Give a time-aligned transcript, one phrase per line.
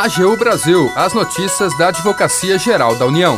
[0.00, 3.36] AGU Brasil, as notícias da Advocacia Geral da União.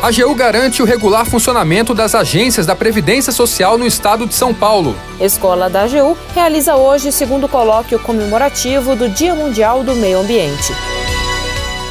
[0.00, 4.54] A AGU garante o regular funcionamento das agências da Previdência Social no estado de São
[4.54, 4.96] Paulo.
[5.20, 10.72] Escola da AGU realiza hoje o segundo colóquio comemorativo do Dia Mundial do Meio Ambiente.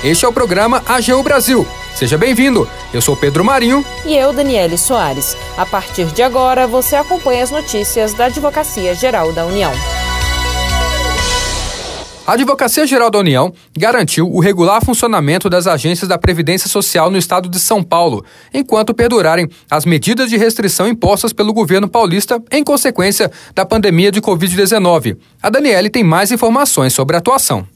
[0.04, 1.68] Este é o programa AGU Brasil.
[1.94, 2.68] Seja bem-vindo.
[2.92, 3.86] Eu sou Pedro Marinho.
[4.04, 5.38] E eu, Daniele Soares.
[5.56, 9.72] A partir de agora, você acompanha as notícias da Advocacia Geral da União.
[12.32, 17.18] A Advocacia Geral da União garantiu o regular funcionamento das agências da Previdência Social no
[17.18, 22.64] estado de São Paulo, enquanto perdurarem as medidas de restrição impostas pelo governo paulista em
[22.64, 25.18] consequência da pandemia de Covid-19.
[25.44, 27.68] A Daniele tem mais informações sobre a atuação.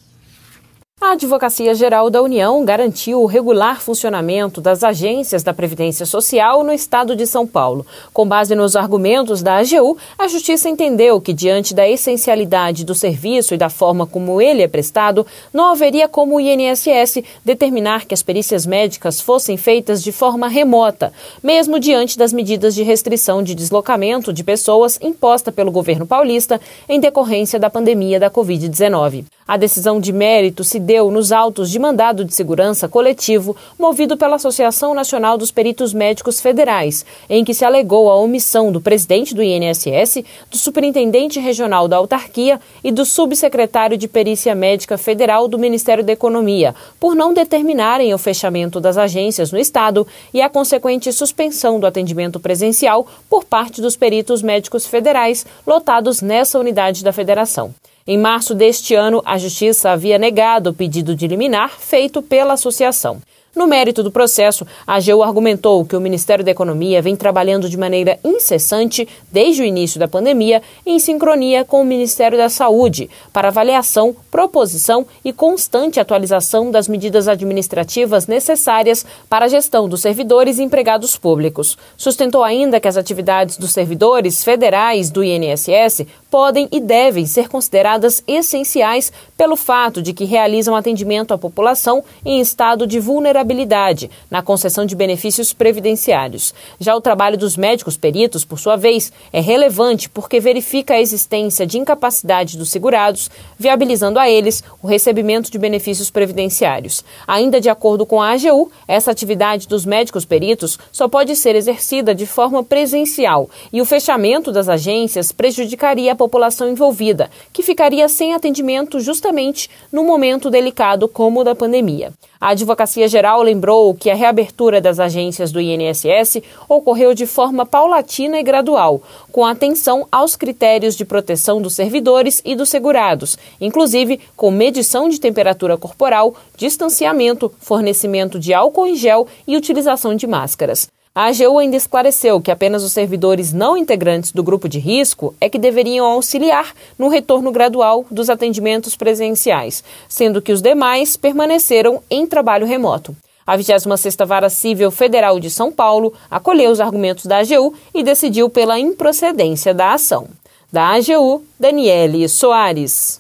[1.05, 6.73] A Advocacia Geral da União garantiu o regular funcionamento das agências da Previdência Social no
[6.73, 7.85] estado de São Paulo.
[8.11, 13.53] Com base nos argumentos da AGU, a Justiça entendeu que, diante da essencialidade do serviço
[13.53, 18.23] e da forma como ele é prestado, não haveria como o INSS determinar que as
[18.23, 24.33] perícias médicas fossem feitas de forma remota, mesmo diante das medidas de restrição de deslocamento
[24.33, 29.25] de pessoas imposta pelo governo paulista em decorrência da pandemia da Covid-19.
[29.47, 34.37] A decisão de mérito se deu nos autos de mandado de segurança coletivo movido pela
[34.37, 39.43] Associação Nacional dos Peritos Médicos Federais, em que se alegou a omissão do presidente do
[39.43, 46.03] INSS, do superintendente regional da autarquia e do subsecretário de Perícia Médica Federal do Ministério
[46.03, 51.79] da Economia, por não determinarem o fechamento das agências no estado e a consequente suspensão
[51.79, 57.75] do atendimento presencial por parte dos peritos médicos federais lotados nessa unidade da federação.
[58.07, 63.19] Em março deste ano, a Justiça havia negado o pedido de liminar feito pela associação.
[63.55, 67.77] No mérito do processo, a AGU argumentou que o Ministério da Economia vem trabalhando de
[67.77, 73.47] maneira incessante, desde o início da pandemia, em sincronia com o Ministério da Saúde, para
[73.47, 80.63] avaliação, proposição e constante atualização das medidas administrativas necessárias para a gestão dos servidores e
[80.63, 81.77] empregados públicos.
[81.95, 88.21] Sustentou ainda que as atividades dos servidores federais do INSS podem e devem ser consideradas
[88.27, 94.41] essenciais pelo fato de que realizam atendimento à população em estado de vulnerabilidade vulnerabilidade na
[94.41, 96.53] concessão de benefícios previdenciários.
[96.79, 101.65] Já o trabalho dos médicos peritos, por sua vez, é relevante porque verifica a existência
[101.65, 107.03] de incapacidade dos segurados, viabilizando a eles o recebimento de benefícios previdenciários.
[107.27, 112.15] Ainda de acordo com a AGU, essa atividade dos médicos peritos só pode ser exercida
[112.15, 118.33] de forma presencial e o fechamento das agências prejudicaria a população envolvida, que ficaria sem
[118.33, 122.11] atendimento justamente no momento delicado como o da pandemia.
[122.39, 128.39] A Advocacia Geral lembrou que a reabertura das agências do INSS ocorreu de forma paulatina
[128.39, 129.01] e gradual,
[129.31, 135.19] com atenção aos critérios de proteção dos servidores e dos segurados, inclusive com medição de
[135.19, 140.87] temperatura corporal, distanciamento, fornecimento de álcool em gel e utilização de máscaras.
[141.17, 145.47] A AGU ainda esclareceu que apenas os servidores não integrantes do grupo de risco é
[145.47, 152.27] que deveriam auxiliar no retorno gradual dos atendimentos presenciais, sendo que os demais permaneceram em
[152.27, 153.15] trabalho remoto.
[153.47, 158.49] A 26ª Vara Civil Federal de São Paulo acolheu os argumentos da AGU e decidiu
[158.49, 160.27] pela improcedência da ação.
[160.73, 163.17] Da AGU, Daniele Soares.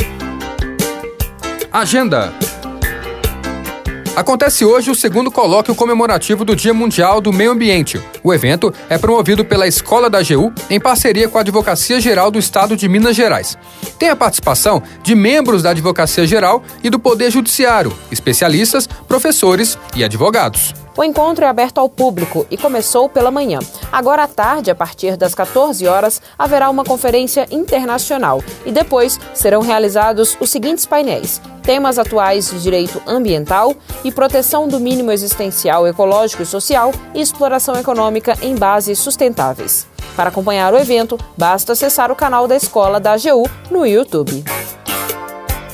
[1.71, 2.33] Agenda
[4.15, 8.01] Acontece hoje o segundo colóquio comemorativo do Dia Mundial do Meio Ambiente.
[8.23, 12.39] O evento é promovido pela Escola da AGU em parceria com a Advocacia Geral do
[12.39, 13.57] Estado de Minas Gerais.
[13.99, 20.01] Tem a participação de membros da Advocacia Geral e do Poder Judiciário, especialistas, professores e
[20.01, 20.84] advogados.
[20.97, 23.59] O encontro é aberto ao público e começou pela manhã.
[23.91, 29.61] Agora à tarde, a partir das 14 horas, haverá uma conferência internacional e depois serão
[29.61, 33.75] realizados os seguintes painéis: temas atuais de direito ambiental
[34.05, 39.85] e proteção do mínimo existencial ecológico e social e exploração econômica em bases sustentáveis.
[40.15, 44.45] Para acompanhar o evento, basta acessar o canal da Escola da AGU no YouTube.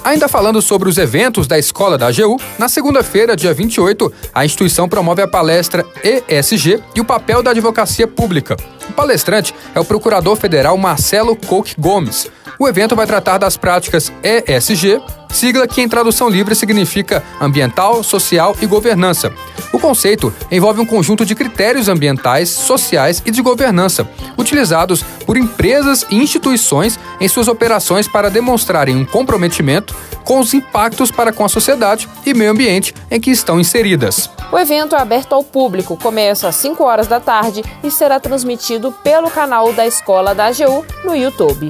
[0.04, 4.90] Ainda falando sobre os eventos da Escola da AGU, na segunda-feira, dia 28, a instituição
[4.90, 8.58] promove a palestra ESG e o papel da advocacia pública.
[8.90, 12.28] O palestrante é o procurador federal Marcelo Coque Gomes.
[12.58, 15.00] O evento vai tratar das práticas ESG,
[15.32, 19.32] sigla que em tradução livre significa ambiental, social e governança.
[19.74, 24.08] O conceito envolve um conjunto de critérios ambientais, sociais e de governança,
[24.38, 31.12] utilizados por empresas e instituições em suas operações para demonstrarem um comprometimento com os impactos
[31.12, 34.30] para com a sociedade e meio ambiente em que estão inseridas.
[34.52, 38.92] O evento é aberto ao público, começa às 5 horas da tarde e será transmitido
[39.04, 41.70] pelo canal da Escola da AGU no YouTube.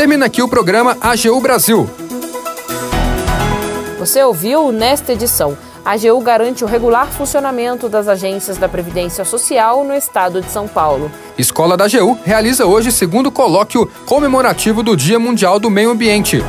[0.00, 1.86] Termina aqui o programa AGU Brasil.
[3.98, 5.58] Você ouviu nesta edição.
[5.84, 10.66] A AGU garante o regular funcionamento das agências da Previdência Social no estado de São
[10.66, 11.12] Paulo.
[11.36, 16.42] Escola da AGU realiza hoje segundo colóquio comemorativo do Dia Mundial do Meio Ambiente.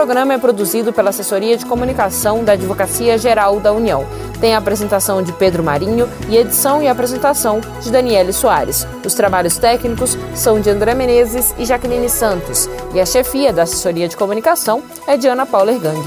[0.00, 4.06] O programa é produzido pela Assessoria de Comunicação da Advocacia Geral da União.
[4.40, 8.86] Tem a apresentação de Pedro Marinho e edição e apresentação de Daniele Soares.
[9.04, 12.66] Os trabalhos técnicos são de André Menezes e Jaqueline Santos.
[12.94, 16.02] E a chefia da assessoria de comunicação é de Ana Paula Ergang.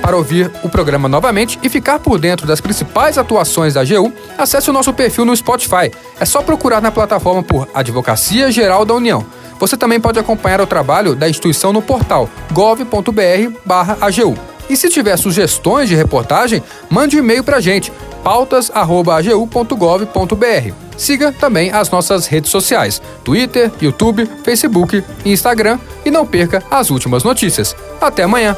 [0.00, 4.70] Para ouvir o programa novamente e ficar por dentro das principais atuações da AGU, acesse
[4.70, 5.90] o nosso perfil no Spotify.
[6.20, 9.26] É só procurar na plataforma por Advocacia Geral da União.
[9.62, 14.36] Você também pode acompanhar o trabalho da instituição no portal gov.br/agu.
[14.68, 16.60] E se tiver sugestões de reportagem,
[16.90, 17.92] mande um e-mail para a gente,
[18.24, 20.74] pautas.agu.gov.br.
[20.96, 26.90] Siga também as nossas redes sociais: Twitter, YouTube, Facebook e Instagram e não perca as
[26.90, 27.76] últimas notícias.
[28.00, 28.56] Até amanhã!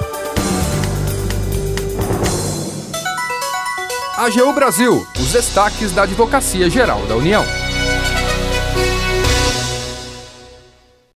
[4.17, 7.45] AGU Brasil, os destaques da Advocacia Geral da União.